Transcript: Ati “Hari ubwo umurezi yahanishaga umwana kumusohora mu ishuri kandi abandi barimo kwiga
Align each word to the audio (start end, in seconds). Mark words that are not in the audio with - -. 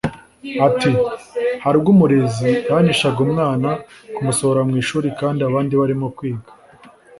Ati 0.67 0.91
“Hari 1.63 1.75
ubwo 1.79 1.89
umurezi 1.95 2.49
yahanishaga 2.67 3.19
umwana 3.27 3.69
kumusohora 4.15 4.61
mu 4.69 4.75
ishuri 4.83 5.07
kandi 5.19 5.39
abandi 5.43 5.73
barimo 5.81 6.07
kwiga 6.17 6.49